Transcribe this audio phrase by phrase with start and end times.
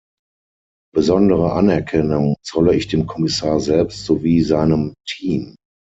[0.95, 5.55] Besondere Anerkennung zolle ich dem Kommissar selbst sowie seinem Team.